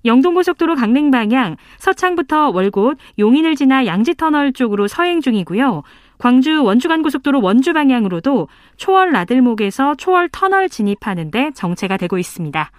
[0.04, 5.84] 영동고속도로 강릉 방향 서창부터 월곶, 용인을 지나 양지터널 쪽으로 서행 중이고요.
[6.18, 12.70] 광주 원주간 고속도로 원주 방향으로도 초월 나들목에서 초월 터널 진입하는데 정체가 되고 있습니다.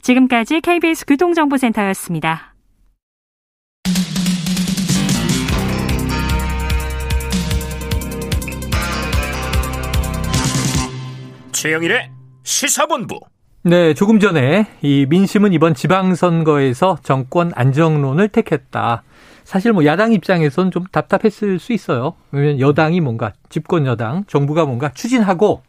[0.00, 2.51] 지금까지 KBS 교통정보센터였습니다.
[11.62, 12.10] 최영일의
[12.42, 13.20] 시사본부.
[13.62, 19.04] 네, 조금 전에 이 민심은 이번 지방선거에서 정권 안정론을 택했다.
[19.44, 22.14] 사실 뭐 야당 입장에선 좀 답답했을 수 있어요.
[22.32, 25.62] 왜냐면 여당이 뭔가 집권 여당, 정부가 뭔가 추진하고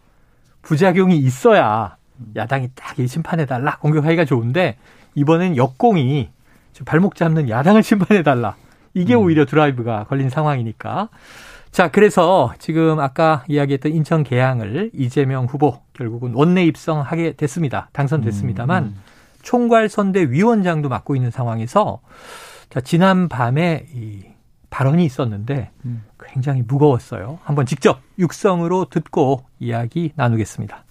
[0.64, 1.98] 부작용이 있어야
[2.36, 4.78] 야당이 딱 심판해 달라 공격하기가 좋은데
[5.14, 6.32] 이번엔 역공이
[6.86, 8.56] 발목 잡는 야당을 심판해 달라.
[8.96, 9.20] 이게 음.
[9.20, 11.10] 오히려 드라이브가 걸린 상황이니까
[11.74, 17.90] 자, 그래서 지금 아까 이야기했던 인천 계양을 이재명 후보 결국은 원내 입성하게 됐습니다.
[17.94, 18.96] 당선됐습니다만 음.
[19.42, 22.02] 총괄선대 위원장도 맡고 있는 상황에서
[22.70, 24.22] 자, 지난 밤에 이
[24.70, 26.04] 발언이 있었는데 음.
[26.24, 27.40] 굉장히 무거웠어요.
[27.44, 30.86] 한번 직접 육성으로 듣고 이야기 나누겠습니다.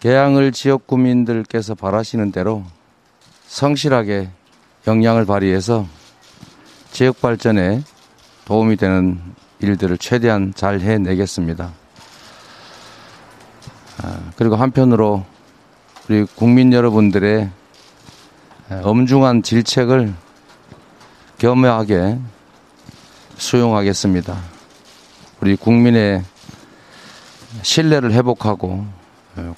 [0.00, 2.64] 개항을 지역 구민들께서 바라시는 대로
[3.44, 4.28] 성실하게
[4.86, 5.86] 역량을 발휘해서
[6.90, 7.80] 지역 발전에
[8.44, 9.18] 도움이 되는
[9.60, 11.72] 일들을 최대한 잘 해내겠습니다.
[14.02, 15.24] 아, 그리고 한편으로
[16.08, 17.50] 우리 국민 여러분들의
[18.82, 20.14] 엄중한 질책을
[21.38, 22.18] 겸허하게
[23.36, 24.36] 수용하겠습니다.
[25.40, 26.22] 우리 국민의
[27.62, 28.86] 신뢰를 회복하고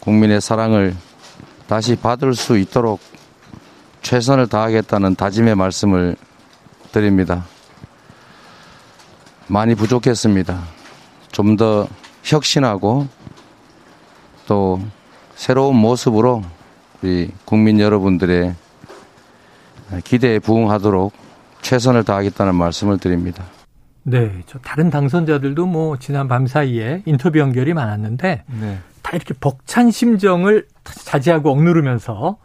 [0.00, 0.96] 국민의 사랑을
[1.66, 3.00] 다시 받을 수 있도록
[4.02, 6.16] 최선을 다하겠다는 다짐의 말씀을
[6.90, 7.44] 드립니다.
[9.52, 10.58] 많이 부족했습니다.
[11.30, 11.86] 좀 더
[12.24, 13.06] 혁신하고
[14.46, 14.80] 또
[15.34, 16.42] 새로운 모습으로
[17.02, 18.54] 우리 국민 여러분들의
[20.04, 21.12] 기대에 부응하도록
[21.60, 23.44] 최선을 다하겠다는 말씀을 드립니다.
[24.04, 28.78] 네, 저 다른 당선자들도 뭐 지난 밤 사이에 인터뷰 연결이 많았는데 네.
[29.02, 32.38] 다 이렇게 벅찬 심정을 자제하고 억누르면서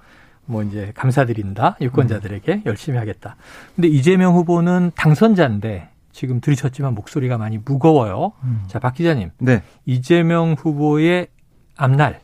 [0.46, 2.62] 뭐 이제 감사드린다 유권자들에게 음.
[2.66, 3.38] 열심히 하겠다.
[3.76, 8.32] 근데 이재명 후보는 당선자인데 지금 들으셨지만 목소리가 많이 무거워요.
[8.44, 8.64] 음.
[8.66, 9.30] 자, 박 기자님.
[9.38, 9.62] 네.
[9.86, 11.28] 이재명 후보의
[11.76, 12.22] 앞날,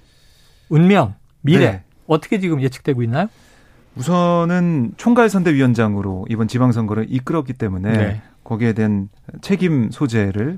[0.68, 1.84] 운명, 미래 네.
[2.08, 3.28] 어떻게 지금 예측되고 있나요?
[3.96, 8.22] 우선은 총괄 선대위원장으로 이번 지방선거를 이끌었기 때문에 네.
[8.44, 9.10] 거기에 대한
[9.42, 10.58] 책임 소재를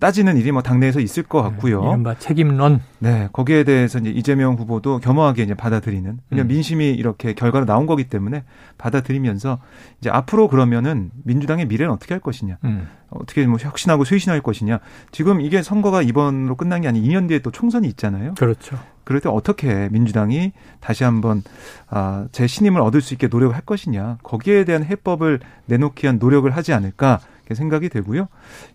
[0.00, 1.82] 따지는 일이 뭐 당내에서 있을 것 네, 같고요.
[1.82, 2.80] 네, 이른바 책임론.
[2.98, 6.18] 네, 거기에 대해서 이제 이재명 후보도 겸허하게 이제 받아들이는.
[6.28, 6.48] 그냥 음.
[6.48, 8.44] 민심이 이렇게 결과로 나온 거기 때문에
[8.76, 9.58] 받아들이면서
[10.00, 12.88] 이제 앞으로 그러면은 민주당의 미래는 어떻게 할 것이냐, 음.
[13.10, 14.80] 어떻게 뭐 혁신하고 쇄신할 것이냐.
[15.12, 18.34] 지금 이게 선거가 이번으로 끝난 게 아닌 2년 뒤에 또 총선이 있잖아요.
[18.34, 18.78] 그렇죠.
[19.08, 21.42] 그럴 때 어떻게 민주당이 다시 한번
[21.88, 24.18] 아, 제 신임을 얻을 수 있게 노력을 할 것이냐.
[24.22, 27.20] 거기에 대한 해법을 내놓기 위한 노력을 하지 않을까.
[27.54, 28.28] 생각이 되고요.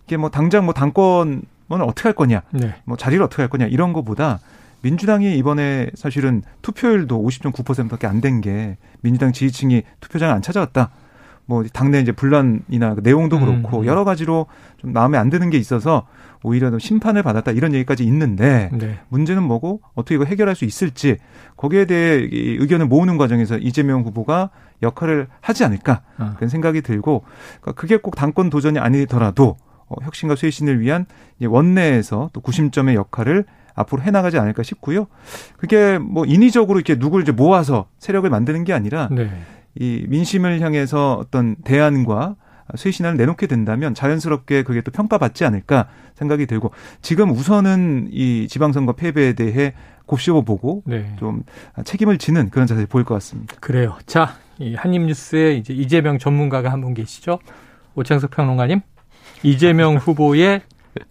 [0.04, 2.74] 이게 뭐 당장 뭐 당권은 어떻게 할 거냐, 네.
[2.84, 4.40] 뭐 자리를 어떻게 할 거냐 이런 거보다
[4.82, 10.90] 민주당이 이번에 사실은 투표율도 50.9%밖에 안 된 게 민주당 지지층이 투표장을 안 찾아왔다.
[11.46, 13.86] 뭐 당내 이제 분란이나 그 내용도 그렇고 음.
[13.86, 14.46] 여러 가지로
[14.78, 16.06] 좀 마음에 안 드는 게 있어서
[16.42, 18.98] 오히려 심판을 받았다 이런 얘기까지 있는데 네.
[19.08, 21.16] 문제는 뭐고 어떻게 이거 해결할 수 있을지
[21.56, 24.50] 거기에 대해 의견을 모으는 과정에서 이재명 후보가
[24.82, 26.34] 역할을 하지 않을까 어.
[26.36, 27.24] 그런 생각이 들고
[27.60, 31.06] 그러니까 그게 꼭 당권 도전이 아니더라도 어, 혁신과 쇄신을 위한
[31.42, 35.08] 원내에서 또 구심점의 역할을 앞으로 해나가지 않을까 싶고요.
[35.56, 39.30] 그게 뭐 인위적으로 이렇게 누굴 이제 모아서 세력을 만드는 게 아니라 네.
[39.78, 42.36] 이 민심을 향해서 어떤 대안과
[42.76, 46.70] 쇄신안을 내놓게 된다면 자연스럽게 그게 또 평가받지 않을까 생각이 들고
[47.02, 49.74] 지금 우선은 이 지방선거 패배에 대해
[50.06, 51.14] 곱씹어 보고 네.
[51.18, 51.42] 좀
[51.84, 53.54] 책임을 지는 그런 자세를 보일 것 같습니다.
[53.60, 53.96] 그래요.
[54.06, 57.38] 자, 이 한입뉴스에 이제 이재명 전문가가 한 분 계시죠?
[57.96, 58.80] 오창석 평론가님.
[59.42, 60.62] 이재명 후보의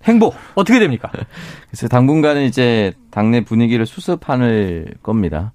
[0.06, 1.12] 행보 어떻게 됩니까?
[1.69, 5.54] 그래서 당분간은 이제 당내 분위기를 수습하는 겁니다.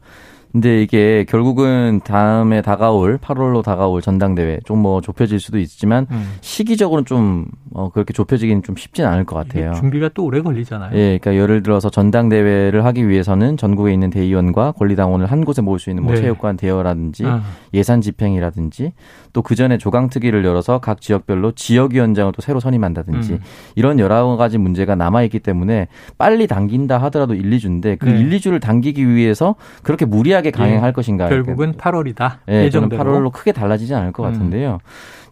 [0.53, 6.37] 근데 이게 결국은 다음에 다가올 8월로 다가올 전당대회 좀 뭐 좁혀질 수도 있지만 음.
[6.41, 9.73] 시기적으로는 좀 어, 그렇게 좁혀지기는 좀 쉽진 않을 것 같아요.
[9.75, 10.93] 준비가 또 오래 걸리잖아요.
[10.95, 15.91] 예, 그러니까 예를 들어서 전당대회를 하기 위해서는 전국에 있는 대의원과 권리당원을 한 곳에 모을 수
[15.91, 16.21] 있는 뭐 네.
[16.21, 17.43] 체육관 대여라든지 아.
[17.75, 18.93] 예산 집행이라든지
[19.33, 23.41] 또 그 전에 조강특위를 열어서 각 지역별로 지역위원장을 또 새로 선임한다든지 음.
[23.77, 28.21] 이런 여러 가지 문제가 남아 있기 때문에 빨리 당긴다 하더라도 1, 2주인데 그 네.
[28.21, 30.93] 1, 2주를 당기기 위해서 그렇게 무리하게 강행할 예.
[30.93, 31.31] 것인가?
[31.31, 32.41] 결국은 8월이다.
[32.51, 34.33] 예, 예정대로 8월로 크게 달라지지 않을 것 음.
[34.33, 34.75] 같은데요.
[34.75, 34.79] 음.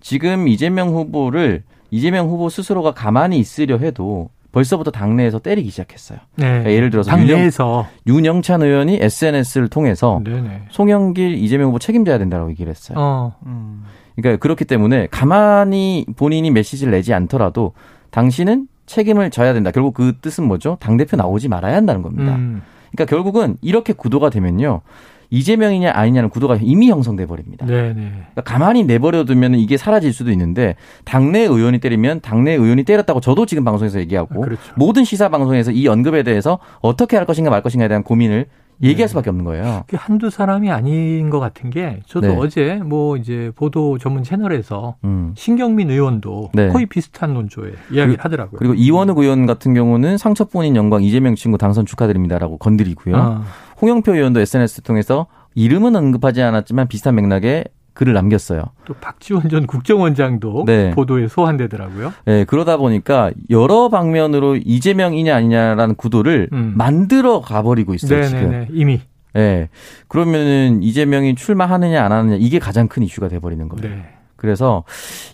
[0.00, 6.18] 지금 이재명 후보를 이재명 후보 스스로가 가만히 있으려 해도 벌써부터 당내에서 때리기 시작했어요.
[6.36, 6.46] 네.
[6.46, 10.62] 그러니까 예를 들어서 당내에서 윤영, 찬 의원이 SNS를 통해서 네네.
[10.70, 12.96] 송영길 이재명 후보 책임져야 된다고 얘기를 했어요.
[12.98, 13.36] 어.
[13.44, 13.84] 음.
[14.14, 17.72] 그러니까 그렇기 때문에 가만히 본인이 메시지를 내지 않더라도
[18.10, 19.70] 당신은 책임을 져야 된다.
[19.70, 20.78] 결국 그 뜻은 뭐죠?
[20.80, 22.36] 당 대표 나오지 말아야 한다는 겁니다.
[22.36, 22.62] 음.
[22.92, 24.80] 그러니까 결국은 이렇게 구도가 되면요.
[25.30, 27.66] 이재명이냐 아니냐는 구도가 이미 형성돼 버립니다.
[27.66, 28.10] 네, 네.
[28.10, 33.46] 그러니까 가만히 내버려 두면 이게 사라질 수도 있는데 당내 의원이 때리면 당내 의원이 때렸다고 저도
[33.46, 34.72] 지금 방송에서 얘기하고 아, 그렇죠.
[34.76, 38.46] 모든 시사 방송에서 이 언급에 대해서 어떻게 할 것인가 말 것인가에 대한 고민을
[38.82, 39.08] 얘기할 네.
[39.08, 39.84] 수밖에 없는 거예요.
[39.94, 42.36] 한두 사람이 아닌 것 같은 게 저도 네.
[42.36, 45.32] 어제 뭐 이제 보도 전문 채널에서 음.
[45.34, 46.68] 신경민 의원도 네.
[46.68, 48.58] 거의 비슷한 논조에 이야기를 하더라고요.
[48.58, 53.16] 그리고 이원욱 의원 같은 경우는 상처뿐인 영광 이재명 친구 당선 축하드립니다라고 건드리고요.
[53.16, 53.44] 아.
[53.80, 58.62] 홍영표 의원도 SNS 통해서 이름은 언급하지 않았지만 비슷한 맥락에 글을 남겼어요.
[58.84, 60.90] 또 박지원 전 국정원장도 네.
[60.90, 62.12] 보도에 소환되더라고요.
[62.26, 66.74] 네, 그러다 보니까 여러 방면으로 이재명이냐 아니냐라는 구도를 음.
[66.76, 68.20] 만들어 가버리고 있어요.
[68.20, 68.76] 네네네, 지금.
[68.78, 69.00] 이미.
[69.32, 69.68] 네.
[70.08, 73.96] 그러면은 이재명이 출마하느냐 안 하느냐 이게 가장 큰 이슈가 돼버리는 거예요.
[73.96, 74.15] 네.
[74.36, 74.84] 그래서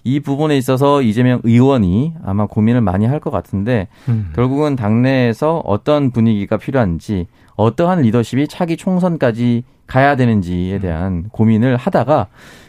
[0.04, 4.32] 이 부분에 있어서 이재명 의원이 아마 고민을 많이 할 것 같은데 음.
[4.34, 12.28] 결국은 당내에서 어떤 분위기가 필요한지 어떠한 리더십이 차기 총선까지 가야 되는지에 대한 고민을 하다가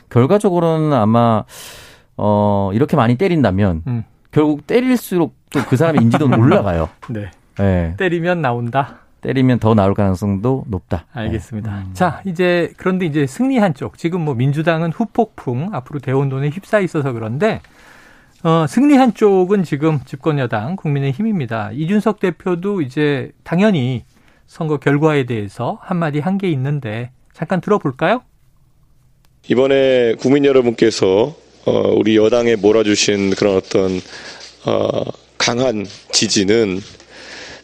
[0.10, 1.44] 결과적으로는 아마
[2.18, 4.04] 어 이렇게 많이 때린다면 음.
[4.32, 6.90] 결국 때릴수록 또 그 사람의 인지도는 올라가요.
[7.10, 7.30] 네.
[7.58, 7.94] 네.
[7.98, 9.00] 때리면 나온다.
[9.24, 11.06] 때리면 더 나올 가능성도 높다.
[11.14, 11.72] 알겠습니다.
[11.76, 11.82] 네.
[11.88, 11.94] 음.
[11.94, 17.62] 자, 이제 그런데 이제 승리한 쪽 지금 뭐 민주당은 후폭풍 앞으로 대혼돈에 휩싸여 있어서 그런데
[18.44, 21.72] 어, 승리한 쪽은 지금 집권 여당 국민의힘입니다.
[21.74, 24.04] 이준석 대표도 이제 당연히
[24.46, 28.22] 선거 결과에 대해서 한마디 한 게 있는데 잠깐 들어볼까요?
[29.50, 33.92] 이번에 국민 여러분께서 어, 우리 여당에 몰아주신 그런 어떤
[34.66, 35.04] 어,
[35.38, 36.80] 강한 지지는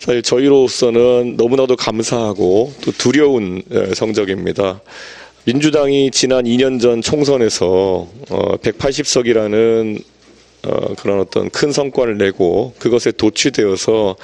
[0.09, 4.81] 사실 저희로서는 너무나도 감사하고 또 두려운 예, 성적입니다.
[5.43, 10.01] 민주당이 지난 2년 전 총선에서 180석이라는
[10.65, 14.15] 어, 어, 그런 어떤 큰 성과를 내고 그것에 도취되어서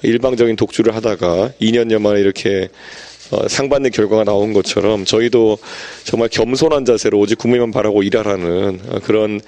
[0.00, 2.70] 일방적인 독주를 하다가 2년여 만에 이렇게
[3.30, 5.58] 어, 상받는 결과가 나온 것처럼 저희도
[6.04, 9.42] 정말 겸손한 자세로 오직 국민만 바라고 일하라는 그런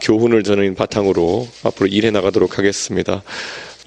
[0.00, 3.22] 교훈을 저는 바탕으로 앞으로 일해 나가도록 하겠습니다.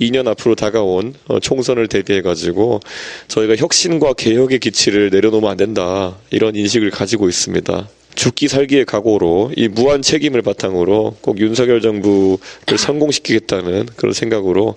[0.02, 2.80] 2년 앞으로 다가온 어, 총선을 대비해 가지고
[3.28, 7.88] 저희가 혁신과 개혁의 기치를 내려놓으면 안 된다 이런 인식을 가지고 있습니다.
[8.16, 14.76] 죽기 살기의 각오로 이 무한 책임을 바탕으로 꼭 윤석열 정부를 성공시키겠다는 그런 생각으로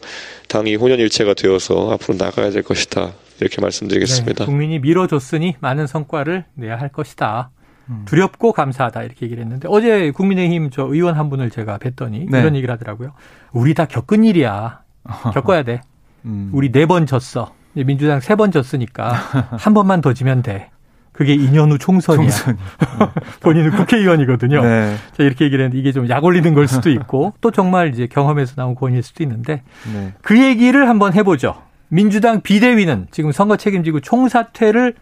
[0.49, 4.45] 당이 혼연일체가 되어서 앞으로 나가야 될 것이다 이렇게 말씀드리겠습니다.
[4.45, 7.51] 네, 국민이 밀어줬으니 많은 성과를 내야 할 것이다.
[7.91, 8.05] 음.
[8.07, 12.41] 두렵고 감사하다 이렇게 얘기를 했는데 어제 국민의힘 저 의원 한 분을 제가 뵀더니 네.
[12.41, 13.13] 이런 얘기를 하더라고요.
[13.53, 14.84] 우리 다 겪은 일이야.
[15.35, 15.81] 겪어야 돼.
[16.25, 16.51] 음.
[16.53, 17.53] 우리 네 번 졌어.
[17.75, 19.13] 민주당 세 번 졌으니까
[19.59, 20.71] 한 번만 더 지면 돼.
[21.13, 22.29] 그게 2년 후 총선이야.
[22.31, 22.59] 총선.
[23.41, 24.63] 본인은 국회의원이거든요.
[24.63, 24.97] 네.
[25.17, 28.55] 자, 이렇게 얘기를 했는데 이게 좀 약 올리는 걸 수도 있고 또 정말 이제 경험에서
[28.57, 29.63] 나온 고언일 수도 있는데
[29.93, 30.13] 네.
[30.23, 31.55] 그 얘기를 한번 해보죠.
[31.89, 34.95] 민주당 비대위는 지금 선거 책임지고 총사퇴를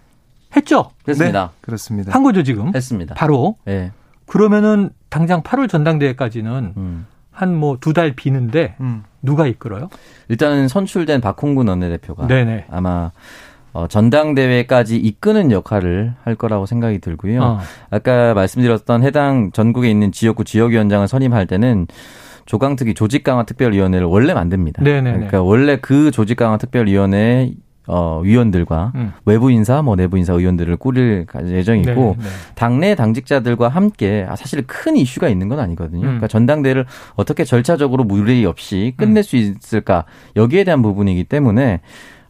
[0.54, 0.90] 했죠?
[1.08, 1.46] 했습니다.
[1.52, 2.12] 네, 그렇습니다.
[2.12, 2.74] 한 거죠, 지금?
[2.74, 3.14] 했습니다.
[3.14, 3.56] 바로?
[3.64, 3.92] 네.
[4.26, 7.06] 그러면은 당장 8월 전당대회까지는 음.
[7.32, 9.02] 한 뭐 두 달 비는데 음.
[9.22, 9.88] 누가 이끌어요?
[10.28, 12.66] 일단은 선출된 박홍근 원내대표가 네네.
[12.70, 13.10] 아마
[13.72, 17.42] 어, 전당대회까지 이끄는 역할을 할 거라고 생각이 들고요.
[17.42, 17.58] 어.
[17.90, 21.86] 아까 말씀드렸던 해당 전국에 있는 지역구 지역위원장을 선임할 때는
[22.44, 24.82] 조강특위 조직강화특별위원회를 원래 만듭니다.
[24.82, 27.52] 네네 그러니까 원래 그 조직강화특별위원회
[27.86, 29.12] 어, 위원들과 음.
[29.24, 32.28] 외부 인사, 뭐 내부 인사 의원들을 꾸릴 예정이고 네, 네.
[32.54, 36.02] 당내 당직자들과 함께 아, 사실 큰 이슈가 있는 건 아니거든요.
[36.02, 36.02] 음.
[36.02, 39.22] 그러니까 전당대회를 어떻게 절차적으로 무리 없이 끝낼 음.
[39.22, 40.04] 수 있을까
[40.36, 41.80] 여기에 대한 부분이기 때문에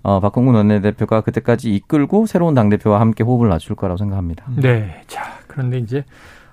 [0.02, 4.44] 어, 박홍근 원내대표가 그때까지 이끌고 새로운 당 대표와 함께 호흡을 맞출 거라고 생각합니다.
[4.56, 5.02] 네.
[5.06, 6.04] 자, 그런데 이제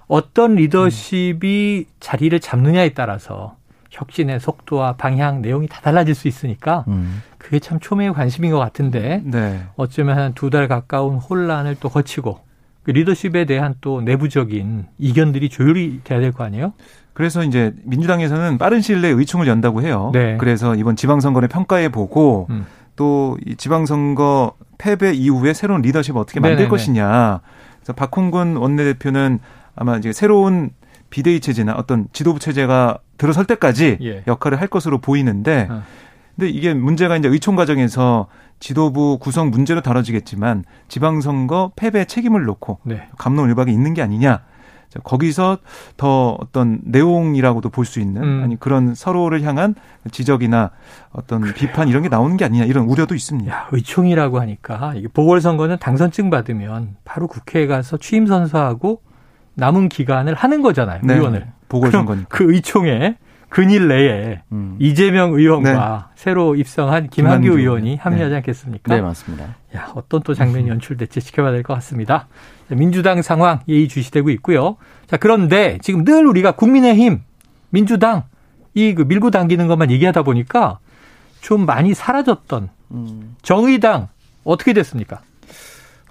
[0.08, 3.56] 어떤 리더십이 자리를 잡느냐에 따라서
[3.89, 7.21] 혁신의 속도와 방향, 내용이 다 달라질 수 있으니까 음.
[7.38, 9.62] 그게 참 초미의 관심인 것 같은데 네.
[9.75, 12.39] 어쩌면 한 두 달 가까운 혼란을 또 거치고
[12.84, 16.73] 그 리더십에 대한 또 내부적인 이견들이 조율이 돼야 될 거 아니에요?
[17.13, 20.12] 그래서 이제 민주당에서는 빠른 시일 내에 의총을 연다고 해요.
[20.13, 20.38] 네.
[20.38, 22.65] 그래서 이번 지방선거를 평가해 보고 음.
[22.95, 26.69] 또이 지방선거 패배 이후에 새로운 리더십을 어떻게 만들 네네네.
[26.69, 27.41] 것이냐.
[27.80, 29.39] 그래서 박홍근 원내대표는
[29.75, 30.69] 아마 이제 새로운
[31.10, 34.24] 비대위 체제나 어떤 지도부 체제가 들어설 때까지 예.
[34.28, 35.84] 역할을 할 것으로 보이는데 어.
[36.36, 38.28] 근데 이게 문제가 이제 의총 과정에서
[38.60, 43.08] 지도부 구성 문제로 다뤄지겠지만 지방선거 패배 책임을 놓고 네.
[43.17, 44.41] 감론을박이 있는 게 아니냐.
[45.04, 45.60] 거기서
[45.98, 48.41] 더 어떤 내용이라고도 볼 수 있는 음.
[48.43, 49.76] 아니 그런 서로를 향한
[50.12, 50.72] 지적이나
[51.12, 51.54] 어떤 그래요.
[51.56, 53.52] 비판 이런 게 나오는 게 아니냐 이런 우려도 있습니다.
[53.52, 59.02] 야, 의총이라고 하니까 보궐선거는 당선증 받으면 바로 국회에 가서 취임 선서하고
[59.60, 61.02] 남은 기간을 하는 거잖아요.
[61.04, 61.15] 네.
[61.15, 61.48] 의원을.
[61.69, 62.28] 보궐선거니까.
[62.30, 63.15] 그 의총에
[63.50, 64.76] 근일 내에 음.
[64.80, 66.13] 이재명 의원과 네.
[66.15, 68.36] 새로 입성한 김한규, 김한규 의원이 합류하지 네.
[68.38, 68.93] 않겠습니까?
[68.95, 69.56] 네, 맞습니다.
[69.76, 72.28] 야, 어떤 또 장면이 연출될지 지켜봐야 될 것 같습니다.
[72.69, 74.78] 민주당 상황 예의 주시되고 있고요.
[75.08, 77.22] 자, 그런데 지금 늘 우리가 국민의힘,
[77.72, 78.24] 민주당
[78.76, 80.78] 이 그 밀고 당기는 것만 얘기하다 보니까
[81.41, 83.36] 좀 많이 사라졌던 음.
[83.41, 84.10] 정의당
[84.43, 85.22] 어떻게 됐습니까?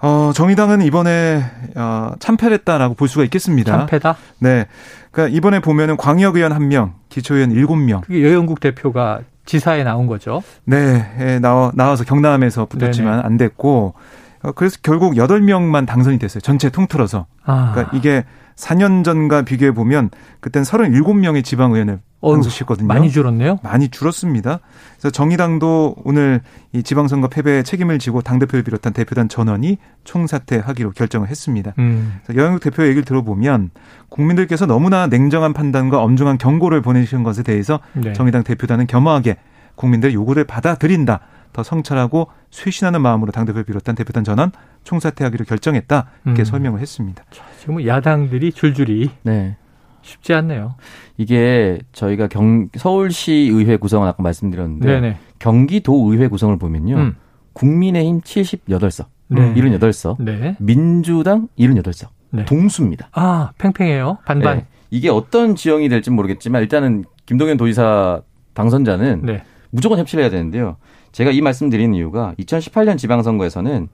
[0.01, 1.43] 어, 정의당은 이번에
[1.75, 3.77] 어, 참패를 했다라고 볼 수가 있겠습니다.
[3.79, 4.15] 참패다?
[4.39, 4.65] 네.
[5.11, 8.01] 그러니까 이번에 보면은 광역 의원 1명, 기초 의원 7명.
[8.01, 10.43] 그게 여영국 대표가 지사에 나온 거죠.
[10.65, 11.05] 네.
[11.19, 13.23] 예, 나와 나와서 경남에서 붙었지만 네네.
[13.25, 13.95] 안 됐고
[14.41, 16.41] 어, 그래서 결국 8명만 당선이 됐어요.
[16.41, 17.25] 전체 통틀어서.
[17.45, 17.71] 아.
[17.73, 18.23] 그러니까 이게
[18.59, 20.09] 4년 전과 비교해 보면
[20.41, 22.87] 그땐 37명의 지방의원을 당선시켰거든요.
[22.87, 23.59] 많이 줄었네요.
[23.63, 24.59] 많이 줄었습니다.
[24.97, 26.41] 그래서 정의당도 오늘
[26.73, 31.73] 이 지방선거 패배에 책임을 지고 당 대표를 비롯한 대표단 전원이 총사퇴하기로 결정을 했습니다.
[31.79, 32.19] 음.
[32.35, 33.69] 여영욱 대표 얘기를 들어보면
[34.09, 38.11] 국민들께서 너무나 냉정한 판단과 엄중한 경고를 보내주신 것에 대해서 네.
[38.11, 39.37] 정의당 대표단은 겸허하게
[39.79, 41.21] 국민들의 요구를 받아들인다.
[41.53, 44.51] 더 성찰하고 쇄신하는 마음으로 당대표를 비롯한 대표단 전원
[44.83, 46.09] 총사퇴하기로 결정했다.
[46.25, 46.45] 이렇게 음.
[46.45, 47.23] 설명을 했습니다.
[47.31, 49.55] 자, 지금 야당들이 줄줄이 네.
[50.01, 50.75] 쉽지 않네요.
[51.17, 55.17] 이게 저희가 경 서울시 의회 구성을 아까 말씀드렸는데 네네.
[55.39, 56.97] 경기도 의회 구성을 보면요.
[56.97, 57.15] 음.
[57.53, 59.53] 국민의힘 78석, 네.
[59.53, 60.55] 78석, 네.
[60.59, 62.09] 민주당 78석.
[62.31, 62.45] 네.
[62.45, 63.09] 동수입니다.
[63.13, 64.19] 아, 팽팽해요.
[64.25, 64.57] 반반.
[64.57, 64.65] 네.
[64.91, 68.21] 이게 어떤 지형이 될지 모르겠지만 일단은 김동연 도지사
[68.53, 69.43] 당선자는 네.
[69.71, 70.77] 무조건 협치를 해야 되는데요.
[71.11, 73.89] 제가 이 말씀 드리는 이유가 2018년 지방선거에서는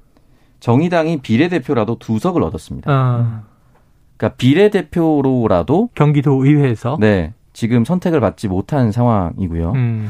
[0.60, 2.92] 정의당이 비례대표라도 두 석을 얻었습니다.
[2.92, 3.44] 아.
[4.18, 9.72] 그러니까 비례대표로라도 경기도 의회에서 네 지금 선택을 받지 못한 상황이고요.
[9.74, 10.10] 음.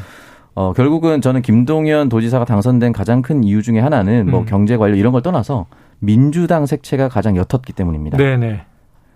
[0.54, 4.46] 어, 결국은 저는 김동연 도지사가 당선된 가장 큰 이유 중에 하나는 뭐 음.
[4.46, 5.66] 경제 관료 이런 걸 떠나서
[6.00, 8.18] 민주당 색채가 가장 옅었기 때문입니다.
[8.18, 8.64] 네네.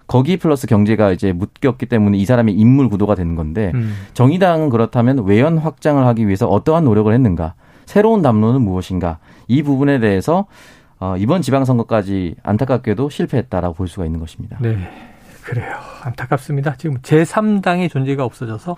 [0.09, 3.95] 거기 플러스 경제가 이제 묶였기 때문에 이 사람의 인물 구도가 되는 건데 음.
[4.15, 7.53] 정의당은 그렇다면 외연 확장을 하기 위해서 어떠한 노력을 했는가?
[7.85, 9.19] 새로운 담론은 무엇인가?
[9.47, 10.47] 이 부분에 대해서
[10.99, 14.57] 어, 이번 지방선거까지 안타깝게도 실패했다라고 볼 수가 있는 것입니다.
[14.59, 14.77] 네.
[15.43, 15.75] 그래요.
[16.01, 16.73] 안타깝습니다.
[16.77, 18.77] 지금 제3당의 존재가 없어져서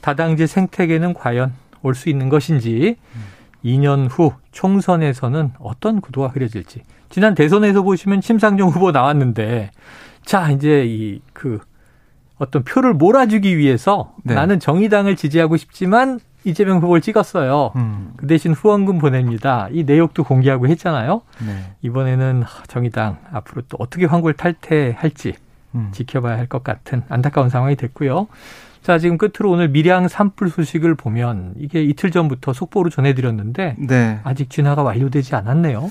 [0.00, 3.22] 다당제 생태계는 과연 올 수 있는 것인지 음.
[3.64, 6.82] 2년 후 총선에서는 어떤 구도가 그려질지.
[7.10, 9.70] 지난 대선에서 보시면 심상정 후보 나왔는데
[10.24, 11.58] 자, 이제 이 그
[12.38, 14.34] 어떤 표를 몰아주기 위해서 네.
[14.34, 17.72] 나는 정의당을 지지하고 싶지만 이재명 후보를 찍었어요.
[17.76, 18.12] 음.
[18.16, 19.68] 그 대신 후원금 보냅니다.
[19.70, 21.22] 이 내역도 공개하고 했잖아요.
[21.46, 21.64] 네.
[21.82, 25.34] 이번에는 정의당 앞으로 또 어떻게 황골 탈퇴할지
[25.74, 25.88] 음.
[25.92, 28.26] 지켜봐야 할 것 같은 안타까운 상황이 됐고요.
[28.82, 34.20] 자, 지금 끝으로 오늘 밀양 산불 소식을 보면 이게 이틀 전부터 속보로 전해드렸는데 네.
[34.24, 35.90] 아직 진화가 완료되지 않았네요.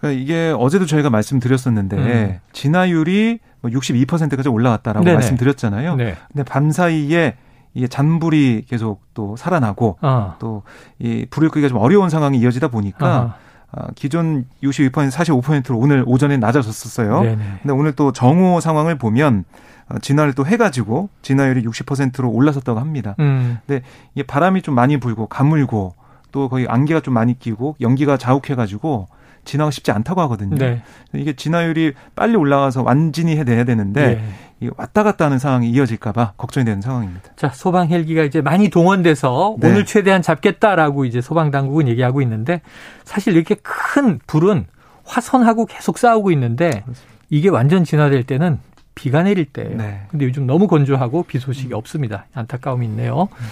[0.00, 2.38] 그러니까 이게 어제도 저희가 말씀드렸었는데 음.
[2.52, 3.38] 진화율이
[3.70, 5.14] 62%까지 뭐 올라갔다라고 네네.
[5.14, 5.96] 말씀드렸잖아요.
[5.96, 6.16] 네.
[6.32, 7.36] 근데 밤 사이에
[7.74, 10.36] 이게 잔불이 계속 또 살아나고 아.
[10.38, 13.36] 또이 불을 끄기가 좀 어려운 상황이 이어지다 보니까
[13.72, 13.88] 아.
[13.96, 17.22] 기존 62% 45%로 오늘 오전에 낮아졌었어요.
[17.22, 17.44] 네네.
[17.62, 19.44] 근데 오늘 또 정오 상황을 보면
[19.88, 23.16] 어, 진화를 또 해가지고 진화율이 60%로 올라섰다고 합니다.
[23.18, 23.58] 음.
[23.66, 23.82] 근데
[24.14, 25.94] 이게 바람이 좀 많이 불고 가물고
[26.32, 29.08] 또 거의 안개가 좀 많이 끼고 연기가 자욱해가지고
[29.44, 30.56] 진화가 쉽지 않다고 하거든요.
[30.56, 30.82] 네.
[31.12, 34.22] 이게 진화율이 빨리 올라가서 완전히 해내야 되는데
[34.60, 34.70] 네.
[34.76, 37.30] 왔다 갔다 하는 상황이 이어질까봐 걱정이 되는 상황입니다.
[37.36, 39.70] 자, 소방 헬기가 이제 많이 동원돼서 네.
[39.70, 42.62] 오늘 최대한 잡겠다라고 이제 소방 당국은 얘기하고 있는데
[43.04, 44.66] 사실 이렇게 큰 불은
[45.04, 46.84] 화선하고 계속 싸우고 있는데
[47.28, 48.58] 이게 완전 진화될 때는
[48.94, 49.76] 비가 내릴 때예요.
[49.76, 50.02] 네.
[50.08, 52.26] 근데 요즘 너무 건조하고 비 소식이 없습니다.
[52.32, 53.28] 안타까움이 있네요.
[53.30, 53.46] 음.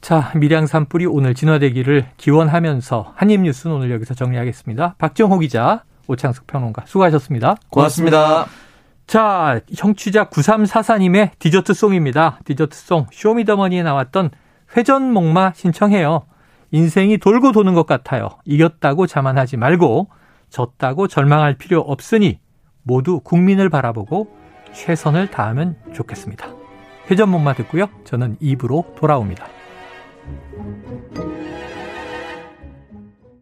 [0.00, 4.94] 자, 밀양 산불이 오늘 진화되기를 기원하면서 한입 뉴스는 오늘 여기서 정리하겠습니다.
[4.98, 7.56] 박정호 기자, 오창석 평론가 수고하셨습니다.
[7.70, 8.46] 고맙습니다.
[9.06, 12.40] 자, 청취자 9344님의 디저트송입니다.
[12.44, 14.30] 디저트송 쇼미더머니에 나왔던
[14.76, 16.26] 회전목마 신청해요.
[16.70, 18.28] 인생이 돌고 도는 것 같아요.
[18.44, 20.08] 이겼다고 자만하지 말고
[20.50, 22.38] 졌다고 절망할 필요 없으니
[22.82, 24.36] 모두 국민을 바라보고
[24.72, 26.46] 최선을 다하면 좋겠습니다.
[27.10, 27.88] 회전목마 듣고요.
[28.04, 29.57] 저는 입으로 돌아옵니다.
[30.28, 31.57] thank you